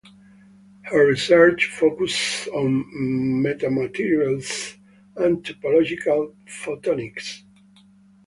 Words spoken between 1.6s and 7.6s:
focuses on metamaterials and topological photonics.